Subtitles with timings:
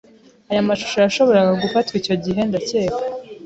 [0.51, 3.01] Aya mashusho yashoboraga gufatwa icyo gihe, ndakeka.